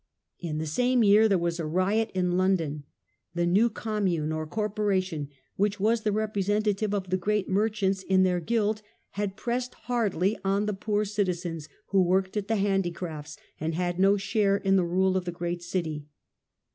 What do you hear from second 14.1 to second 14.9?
share in the